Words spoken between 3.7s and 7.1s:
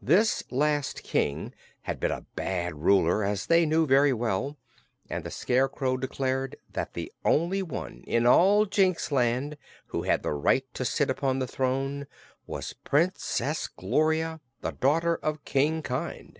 very well, and the Scarecrow declared that